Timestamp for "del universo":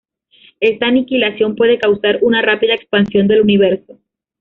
3.27-3.99